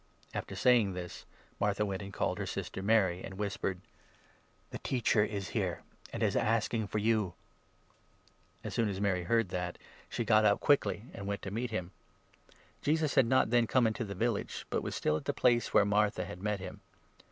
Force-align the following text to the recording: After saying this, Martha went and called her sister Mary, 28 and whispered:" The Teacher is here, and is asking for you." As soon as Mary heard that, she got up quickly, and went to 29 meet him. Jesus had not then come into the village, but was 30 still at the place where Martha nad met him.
After 0.33 0.55
saying 0.55 0.93
this, 0.93 1.25
Martha 1.59 1.85
went 1.85 2.01
and 2.01 2.11
called 2.11 2.39
her 2.39 2.47
sister 2.47 2.81
Mary, 2.81 3.17
28 3.17 3.25
and 3.25 3.37
whispered:" 3.39 3.81
The 4.71 4.79
Teacher 4.79 5.23
is 5.23 5.49
here, 5.49 5.83
and 6.11 6.23
is 6.23 6.35
asking 6.35 6.87
for 6.87 6.97
you." 6.97 7.35
As 8.63 8.73
soon 8.73 8.89
as 8.89 8.99
Mary 8.99 9.25
heard 9.25 9.49
that, 9.49 9.77
she 10.09 10.25
got 10.25 10.43
up 10.43 10.59
quickly, 10.59 11.03
and 11.13 11.27
went 11.27 11.43
to 11.43 11.49
29 11.51 11.53
meet 11.63 11.69
him. 11.69 11.91
Jesus 12.81 13.13
had 13.13 13.27
not 13.27 13.51
then 13.51 13.67
come 13.67 13.85
into 13.85 14.03
the 14.03 14.15
village, 14.15 14.65
but 14.71 14.81
was 14.81 14.95
30 14.95 14.97
still 14.97 15.17
at 15.17 15.25
the 15.25 15.35
place 15.35 15.71
where 15.71 15.85
Martha 15.85 16.25
nad 16.27 16.41
met 16.41 16.59
him. 16.59 16.81